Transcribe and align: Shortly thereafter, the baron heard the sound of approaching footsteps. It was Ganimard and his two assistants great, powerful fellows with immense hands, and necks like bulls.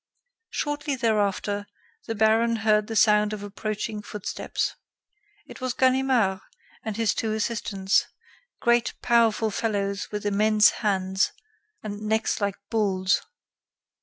Shortly 0.49 0.95
thereafter, 0.95 1.67
the 2.07 2.15
baron 2.15 2.55
heard 2.65 2.87
the 2.87 2.95
sound 2.95 3.33
of 3.33 3.43
approaching 3.43 4.01
footsteps. 4.01 4.75
It 5.45 5.61
was 5.61 5.75
Ganimard 5.75 6.39
and 6.83 6.97
his 6.97 7.13
two 7.13 7.31
assistants 7.33 8.07
great, 8.59 8.95
powerful 9.03 9.51
fellows 9.51 10.09
with 10.11 10.25
immense 10.25 10.71
hands, 10.81 11.33
and 11.83 12.01
necks 12.01 12.41
like 12.41 12.55
bulls. 12.71 13.21